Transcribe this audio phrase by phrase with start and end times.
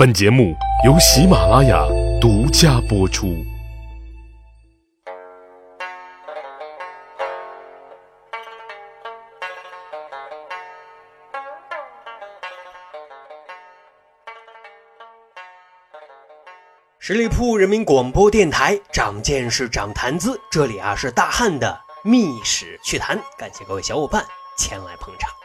[0.00, 1.86] 本节目由喜马拉雅
[2.22, 3.36] 独家播出。
[16.98, 20.40] 十里铺人民广播电台，长见识，长谈资。
[20.50, 24.24] 这里啊是大汉的密史趣谈，感谢各位小伙伴
[24.56, 25.39] 前来捧场。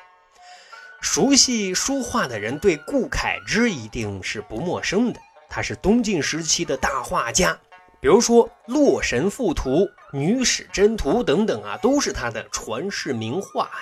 [1.05, 7.55] 熟悉书画的人对顾恺之一定是不陌生的，他是东晋时期的大画家，
[8.01, 9.69] 比如说《洛神赋图》
[10.11, 13.77] 《女史箴图》等等啊，都是他的传世名画呀。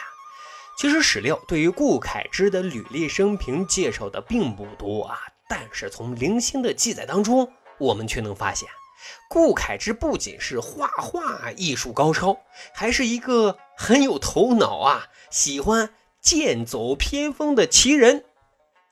[0.77, 7.49] 其实史料对于顾恺之的履历生平介绍的并不多啊，但是从零星的记载当中，
[7.79, 8.67] 我们却能发现，
[9.29, 12.37] 顾恺之不仅是画画艺术高超，
[12.75, 15.89] 还是一个很有头脑啊，喜欢。
[16.23, 18.23] 剑走偏锋的奇人，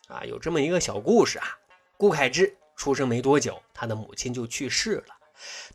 [0.10, 1.58] 啊，有这么一个小故事啊。
[1.96, 5.16] 顾恺之出生没多久，他的母亲就去世了。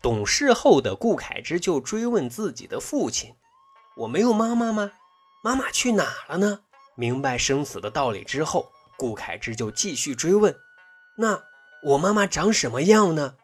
[0.02, 3.34] 懂事后的顾恺之就追问自己的父亲
[3.96, 4.92] ：“我没有妈妈吗？
[5.42, 6.60] 妈妈去哪了呢？”
[6.94, 10.54] 明白生死的道理之后，顾恺之就继续追问
[11.16, 11.42] ：“那
[11.82, 13.36] 我妈妈长什么样呢？”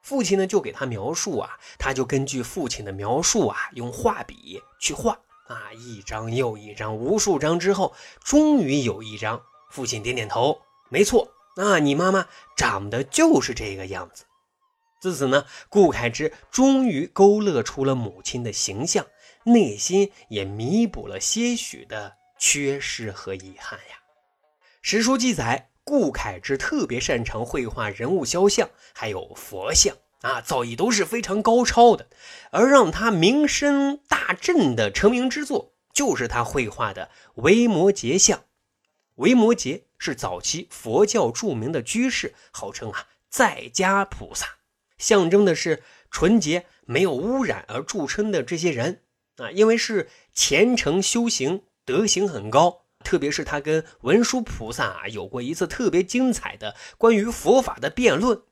[0.00, 5.18] 父亲呢就给他描述啊，他就根据父亲的描述啊，用画笔去画。
[5.52, 9.42] 啊，一张又一张，无数张之后，终于有一张。
[9.70, 14.24] 父亲点点头，没错，那你妈妈长得就是这个样子。
[15.00, 19.06] 自此呢，顾恺之终于勾勒出了母亲的形象，
[19.44, 23.96] 内心也弥补了些许的缺失和遗憾呀。
[24.82, 29.96] 史书记载，顾恺之特别擅长绘画人物肖像，还有佛像。
[30.22, 32.08] 啊，造诣都是非常高超的，
[32.50, 38.44] 而让他名声大振的成名之作，就是他绘画的维摩诘像。
[39.16, 44.46] 维摩诘是早期佛教著名的居士，号称啊在家菩萨，
[44.96, 49.02] 象征的是纯洁没有污染而著称的这些人
[49.36, 58.42] 啊，因为是虔诚修行，德行很高，特别是他跟文殊菩萨啊有过一次特别精彩的关于佛法的辩论。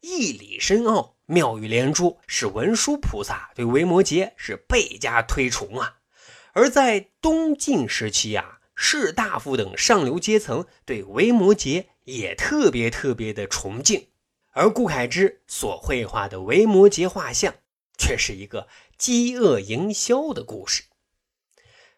[0.00, 5.96] 义理深奥，妙语连珠，使文殊菩萨对维摩诘是倍加推崇啊。
[6.52, 14.08] 而在东晋时期啊，士大夫等上流阶层对维摩诘也特别特别的崇敬。
[14.52, 17.54] 而顾恺之所绘画的维摩诘画像，
[17.98, 20.84] 却是一个饥饿营销的故事。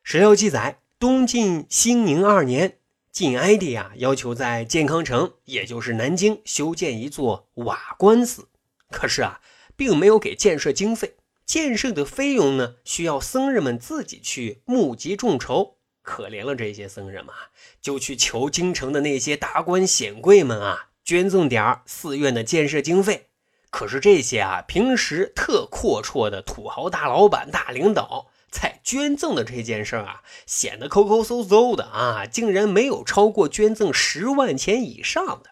[0.02, 2.78] 史料记载，东晋兴宁二年。
[3.12, 8.48] 晋哀帝啊，要求在建康城，也就是南京修建一座瓦官寺，
[8.90, 9.40] 可是啊，
[9.76, 11.16] 并没有给建设经费。
[11.44, 15.76] 建设的费用呢，需要僧人们自己去募集众筹。
[16.02, 17.32] 可怜了这些僧人嘛，
[17.80, 23.28] 就去求京城的那些达官显贵们啊，捐赠点寺院的建设经费。
[23.70, 28.30] 可是这些啊，平时特阔绰的土豪大老板、大领导。
[28.48, 35.50] 在捐赠的这件事啊，显得抠抠搜搜的啊，竟然没有超过捐赠十万钱以上的。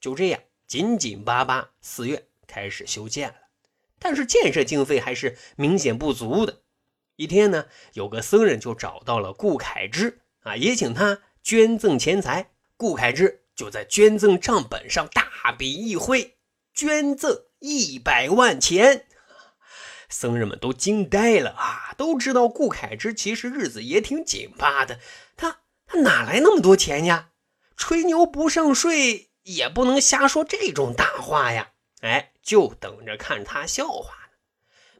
[0.00, 2.22] 就这样，紧紧巴巴，寺院
[2.56, 3.34] 开始修建了。
[3.98, 6.62] 但是建设经费还是明显不足的。
[7.16, 12.50] 一天呢，有个僧人就找到了顾恺之啊，也请他捐赠钱财。
[12.78, 16.38] 顾恺之就在捐赠账本上大笔一挥，
[16.72, 19.06] 捐赠一百万钱。
[20.08, 21.92] 僧人们都惊呆了啊！
[21.98, 24.98] 都知道顾恺之其实日子也挺紧巴的，
[25.36, 27.32] 他他哪来那么多钱呀？
[27.76, 31.72] 吹牛不上税，也不能瞎说这种大话呀！
[32.06, 34.38] 哎，就等着看他笑话呢。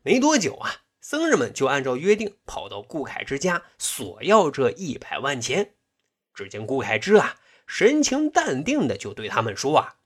[0.02, 5.74] 没多久啊，僧人们就按照约定跑到顾恺之家索要这一百万钱。
[6.34, 7.36] 只见顾恺之啊，
[7.66, 9.96] 神情淡定的就对他们说：“啊，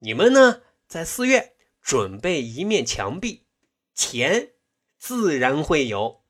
[0.00, 3.46] 你们呢，在寺院准备一面墙壁。”
[3.94, 4.52] 钱
[4.98, 6.24] 自然会有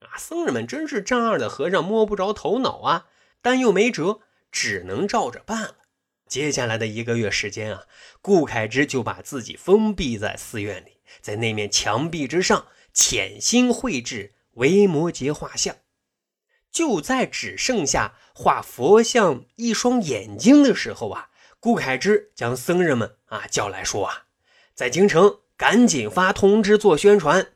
[0.00, 0.16] 啊！
[0.16, 3.08] 僧人们真是丈二的和尚摸不着头脑啊，
[3.42, 4.20] 但又没辙，
[4.50, 5.74] 只能照着办。
[6.28, 7.84] 接下来的一个月时间啊，
[8.20, 15.76] 顾恺之就把自己封闭在寺院里，在那面墙壁之上潜心绘制维摩诘画像。
[16.70, 24.24] 就在只剩下画佛像一双眼睛的时候啊，顾恺之将僧人们啊叫来说啊，
[24.74, 25.38] 在京城。
[25.58, 27.48] 赶紧发通知做宣传。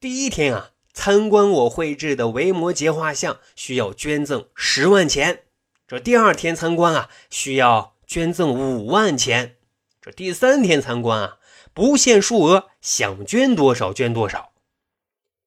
[0.00, 5.42] 第一天啊，参观我绘制的维摩诘画像需要捐赠十万钱。
[5.86, 9.56] 这第二天参观啊，需要捐赠五万钱。
[9.98, 11.38] 这第三天参观啊，
[11.72, 14.52] 不限数额，想捐多少捐多少。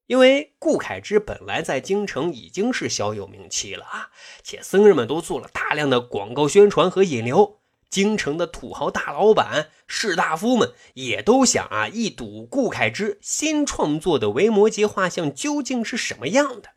[0.08, 4.10] 因为顾恺之本来在京城已经是小有名气了啊，
[4.42, 7.60] 且僧人们都做了大量的广告宣传和引流。
[7.88, 16.70] 京城的土豪大老板、士大夫们也都想啊，一睹顾恺之新创作的维摩诘画像究竟是什么样的。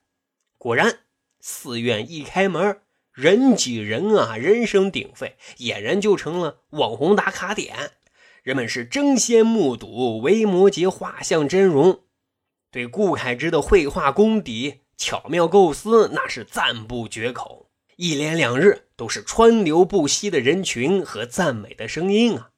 [0.58, 0.98] 果然，
[1.40, 2.82] 寺院一开门，
[3.18, 7.90] 人挤人啊，人声鼎沸，俨然就成了网红打卡点。
[8.44, 12.02] 人们是争先目睹维摩诘画像真容，
[12.70, 17.72] 对顾恺之的绘画功底、巧妙构思那是赞不绝口。
[17.96, 22.50] 一连两日都是川流不息的人群和赞美的声音啊！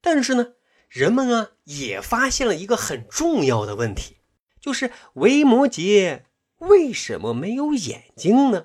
[0.00, 0.52] 但是呢，
[0.88, 4.16] 人们啊也发现了一个很重要的问题，
[4.58, 6.22] 就是维摩诘
[6.60, 8.64] 为什么没有眼睛呢？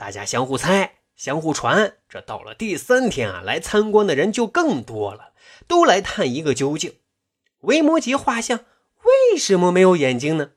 [0.00, 1.98] 大家相互猜，相互传。
[2.08, 5.34] 这到了第三天啊，来参观的人就更多了，
[5.68, 6.94] 都来探一个究竟：
[7.60, 8.60] 维摩诘画像
[9.02, 10.52] 为什么没有眼睛呢？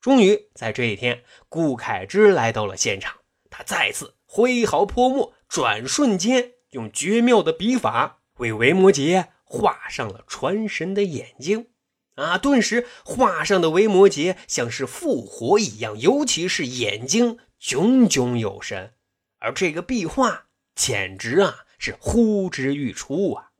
[0.00, 3.16] 终于在这一天，顾恺之来到了现场。
[3.50, 11.66] 他再次挥毫泼墨，转瞬间用绝妙的笔法为维摩诘画上了传神的眼睛。
[12.14, 18.94] 啊，顿时画上的维摩诘像是复活一样，尤其是眼睛炯炯有神。
[19.38, 23.50] 而这个壁画简直啊是呼之欲出啊！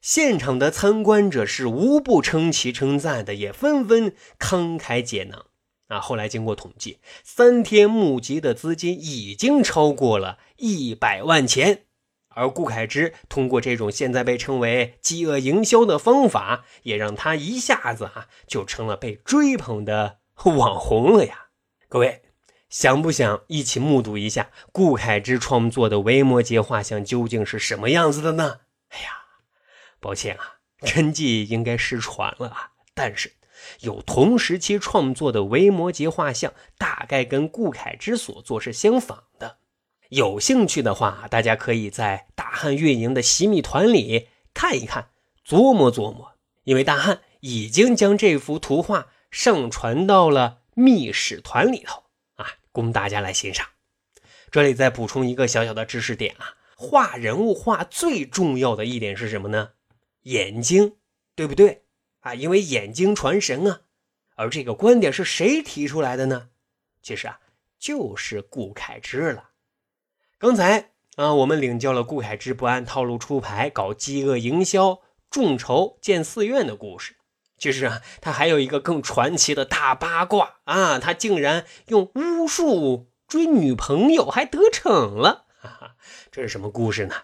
[0.00, 5.46] 现场的参观者是无不称奇称赞的，也纷纷慷慨解囊。
[5.88, 11.84] 啊，后来经过统计，三天募集的资金已经超过了一百万钱，
[12.28, 21.48] 而顾恺之通过这种现在被称为饥饿营销的方法，也让他一下子啊就成了被追捧的网红了呀！
[21.88, 22.22] 各位，
[22.72, 28.60] 想不想一起目睹一下顾恺之创作的维摩诘画像究竟是什么样子的呢？
[28.88, 29.10] 哎呀，
[30.00, 33.34] 抱歉啊，真迹应该失传了啊，但是。
[33.80, 39.58] 有同时期创作的维摩诘画像，大概跟顾恺之所作是相仿的。
[40.08, 45.10] 有兴趣的话，大家可以在大汉运营的洗米团里看一看，
[45.46, 46.32] 琢磨琢磨。
[46.64, 52.01] 因为大汉已经将这幅图画上传到了密史团里头啊，
[52.72, 53.66] 供大家来欣赏。
[54.50, 59.70] 这里再补充一个小小的知识点啊，画人物画最重要的一点是什么呢？
[60.22, 60.96] 眼睛，
[61.34, 61.84] 对不对？
[62.20, 63.82] 啊，因为眼睛传神啊，
[64.34, 66.50] 而这个观点是谁提出来的呢？
[67.02, 67.40] 其实啊，
[67.78, 69.50] 就是顾恺之了。
[70.38, 77.16] 刚才啊，我们领教了顾恺之不按套路出牌，搞饥饿营销、众筹建寺院的故事。
[77.62, 85.44] 其实啊，他还有一个更传奇的大八卦啊，他竟然用巫术追女朋友，还得逞了。
[85.60, 85.94] 哈哈，
[86.32, 87.14] 这是什么故事呢？《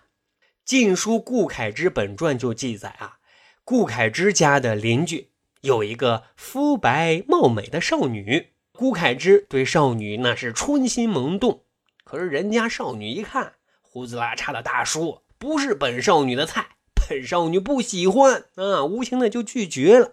[0.64, 3.18] 晋书·顾恺之本传》就记载啊。
[3.64, 5.32] 顾恺之家的邻居
[5.62, 11.64] 有一个肤白貌美的少女，顾恺之对少女那是春心萌动。
[12.04, 20.12] 可是人家少女一看胡子拉碴的大叔不是本少女的菜，本少女不喜欢啊，无情的就拒绝了。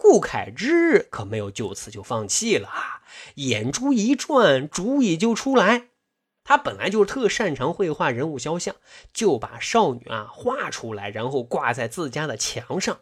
[0.00, 3.02] 顾恺之可没有就此就放弃了啊，
[3.34, 5.88] 眼珠一转，主意就出来。
[6.44, 8.76] 他本来就特擅长绘画人物肖像，
[9.12, 13.00] 就把少女啊画出来，然后挂在自家的墙上。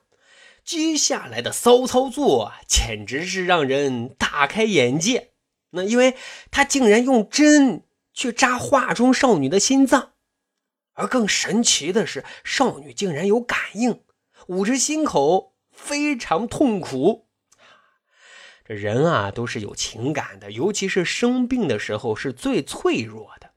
[0.64, 5.32] 接下来的骚操作简直是让人大开眼界。
[5.70, 6.16] 那因为
[6.50, 7.84] 他竟然用针
[8.14, 10.12] 去扎画中少女的心脏，
[10.94, 14.02] 而更神奇的是，少女竟然有感应，
[14.46, 17.28] 捂着心口，非常痛苦。
[18.64, 23.52] 这人啊，都是有情感的，尤其是生病的时候是最脆弱的。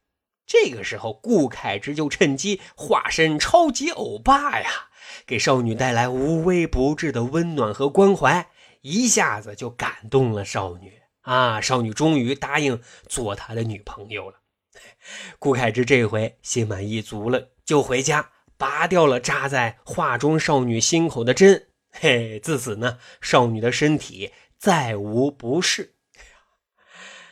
[0.45, 4.69] 这个时候，顾恺之就趁机化身超级欧巴呀，
[5.25, 8.49] 给少女带来无微不至的温暖和关怀，
[8.81, 11.59] 一下子就感动了少女啊！
[11.61, 14.41] 少女终于答应做他的女朋友了。
[15.39, 21.68] 顾恺之这回心满意足了，就回家拔掉了扎在画中少女心口的针。
[21.91, 24.31] 嘿，自此呢，少女的身体。
[24.57, 25.95] 再无不适。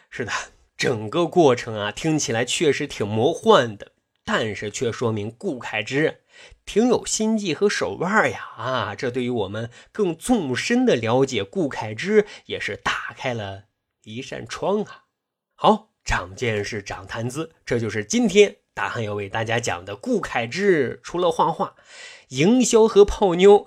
[0.10, 0.32] 是的，
[0.78, 3.92] 整个过程啊，听起来确实挺魔幻的，
[4.24, 6.22] 但是却说明顾恺之
[6.66, 8.40] 挺有心计和手腕呀！
[8.56, 13.66] 啊，这对于我们更纵深的了解顾恺之，也是打开了
[14.04, 15.04] 一扇窗啊！
[15.56, 21.02] 好，长见识，长谈资，这就是今天大汉要为大家讲的顾恺之。
[21.04, 21.76] 除了画画，
[22.30, 23.66] 营销和泡妞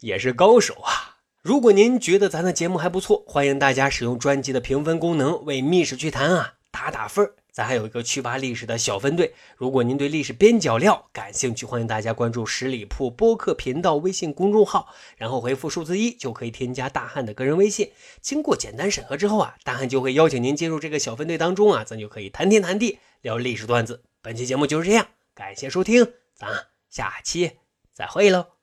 [0.00, 1.18] 也是高手啊！
[1.42, 17.90] 如果您觉得咱的节目还不错，欢迎大家使用专辑的评分功能为《密室趣谈》啊打打分咱还有一个趣扒历史的小分队，如果您对历史边角料感兴趣，欢迎大家关注十里铺播客频道微信公众号，然后回复数字一就可以添加大汉的个人微信。
[18.20, 24.04] 经过简单审核之后啊，大汉就会邀请您进入这个小分队当中啊，咱就可以谈天谈地聊历史段子。
[24.22, 25.08] 本期节目就是这样。
[25.34, 27.58] 感谢收听，咱下期
[27.92, 28.59] 再会喽。